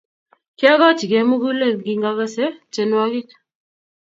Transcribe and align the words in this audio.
kyakochige 0.57 1.19
mugulel 1.29 1.73
kingagase 1.85 2.45
tyenwogik 2.71 3.29